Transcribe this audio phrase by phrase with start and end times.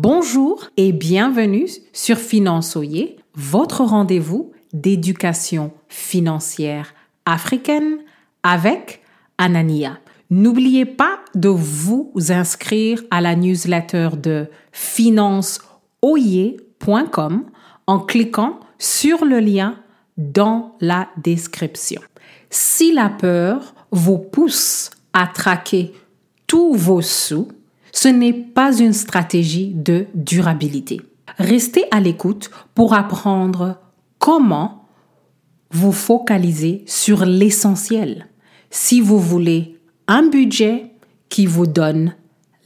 [0.00, 6.94] Bonjour et bienvenue sur Finançoyer, votre rendez-vous d'éducation financière
[7.26, 7.98] africaine
[8.44, 9.02] avec
[9.38, 9.98] Anania.
[10.30, 17.46] N'oubliez pas de vous inscrire à la newsletter de financeoyer.com
[17.88, 19.80] en cliquant sur le lien
[20.16, 22.00] dans la description.
[22.50, 25.92] Si la peur vous pousse à traquer
[26.46, 27.48] tous vos sous,
[28.00, 31.00] ce n'est pas une stratégie de durabilité.
[31.36, 33.80] Restez à l'écoute pour apprendre
[34.20, 34.86] comment
[35.72, 38.28] vous focaliser sur l'essentiel
[38.70, 40.92] si vous voulez un budget
[41.28, 42.14] qui vous donne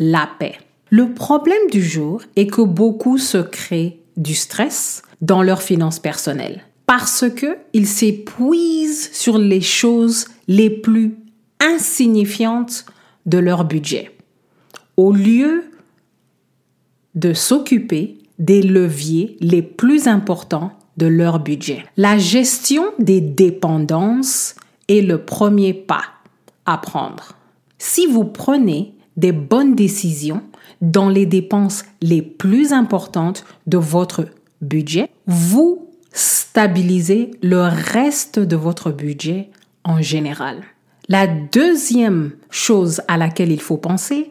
[0.00, 0.58] la paix.
[0.88, 6.64] Le problème du jour est que beaucoup se créent du stress dans leurs finances personnelles
[6.86, 11.14] parce qu'ils s'épuisent sur les choses les plus
[11.60, 12.84] insignifiantes
[13.26, 14.10] de leur budget,
[15.00, 15.64] au lieu
[17.14, 21.86] de s'occuper des leviers les plus importants de leur budget.
[21.96, 24.56] La gestion des dépendances
[24.88, 26.04] est le premier pas
[26.66, 27.32] à prendre.
[27.78, 30.42] Si vous prenez des bonnes décisions
[30.82, 34.26] dans les dépenses les plus importantes de votre
[34.60, 39.48] budget, vous stabilisez le reste de votre budget
[39.82, 40.58] en général.
[41.08, 44.30] La deuxième chose à laquelle il faut penser,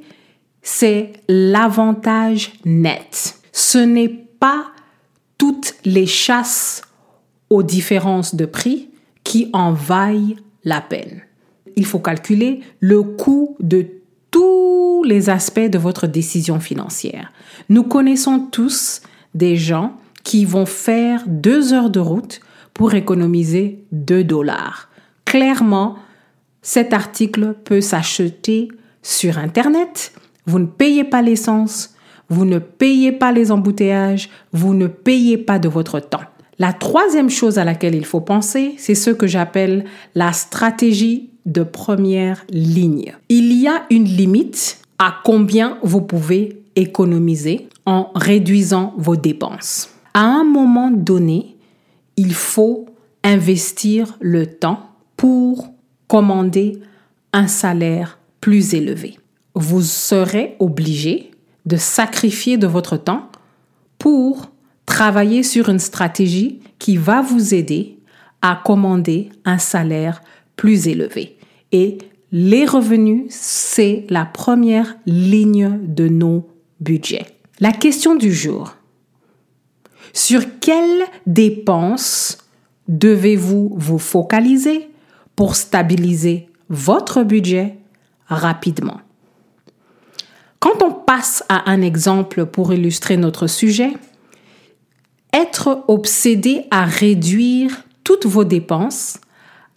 [0.62, 3.36] c'est l'avantage net.
[3.52, 4.68] Ce n'est pas
[5.38, 6.82] toutes les chasses
[7.50, 8.90] aux différences de prix
[9.24, 11.22] qui en vaillent la peine.
[11.76, 13.88] Il faut calculer le coût de
[14.32, 17.32] tous les aspects de votre décision financière.
[17.70, 19.02] Nous connaissons tous
[19.34, 22.42] des gens qui vont faire deux heures de route
[22.74, 24.90] pour économiser 2 dollars.
[25.26, 25.98] Clairement,
[26.62, 28.70] cet article peut s'acheter
[29.02, 30.14] sur Internet.
[30.50, 31.94] Vous ne payez pas l'essence,
[32.28, 36.24] vous ne payez pas les embouteillages, vous ne payez pas de votre temps.
[36.58, 41.62] La troisième chose à laquelle il faut penser, c'est ce que j'appelle la stratégie de
[41.62, 43.14] première ligne.
[43.30, 49.92] Il y a une limite à combien vous pouvez économiser en réduisant vos dépenses.
[50.16, 51.58] À un moment donné,
[52.18, 52.88] il faut
[53.24, 54.80] investir le temps
[55.16, 55.70] pour
[56.08, 56.80] commander
[57.34, 59.20] un salaire plus élevé.
[59.62, 61.32] Vous serez obligé
[61.66, 63.30] de sacrifier de votre temps
[63.98, 64.54] pour
[64.86, 68.00] travailler sur une stratégie qui va vous aider
[68.42, 70.22] à commander un salaire
[70.56, 71.38] plus élevé.
[71.74, 71.98] Et
[72.32, 76.48] les revenus, c'est la première ligne de nos
[76.80, 77.28] budgets.
[77.60, 78.78] La question du jour.
[80.14, 82.38] Sur quelles dépenses
[82.88, 84.88] devez-vous vous focaliser
[85.36, 87.76] pour stabiliser votre budget
[88.28, 89.02] rapidement?
[90.60, 93.92] Quand on passe à un exemple pour illustrer notre sujet,
[95.34, 99.20] être obsédé à réduire toutes vos dépenses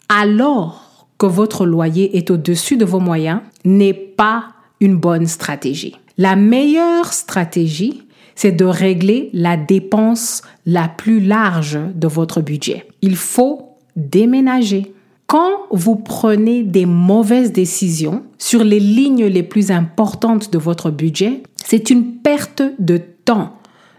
[0.09, 4.49] alors que votre loyer est au-dessus de vos moyens n'est pas
[4.79, 5.95] une bonne stratégie.
[6.17, 8.03] La meilleure stratégie,
[8.35, 12.87] c'est de régler la dépense la plus large de votre budget.
[13.01, 14.92] Il faut déménager.
[15.27, 21.43] Quand vous prenez des mauvaises décisions sur les lignes les plus importantes de votre budget,
[21.55, 23.57] c'est une perte de temps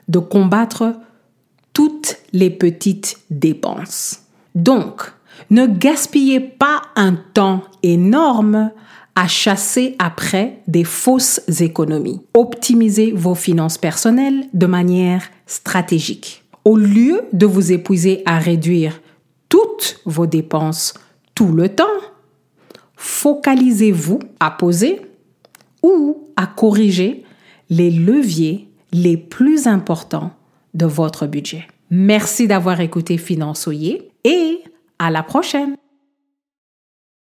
[0.08, 0.94] de combattre
[1.72, 4.20] toutes les petites dépenses.
[4.54, 5.12] Donc,
[5.50, 8.70] ne gaspillez pas un temps énorme
[9.16, 12.20] à chasser après des fausses économies.
[12.34, 16.44] Optimisez vos finances personnelles de manière stratégique.
[16.64, 19.00] Au lieu de vous épuiser à réduire
[19.48, 20.94] toutes vos dépenses
[21.34, 21.84] tout le temps,
[22.96, 25.00] focalisez-vous à poser
[25.82, 27.24] ou à corriger
[27.70, 30.30] les leviers les plus importants
[30.74, 31.66] de votre budget.
[31.90, 34.62] Merci d'avoir écouté Finançoyer et
[34.98, 35.76] à la prochaine.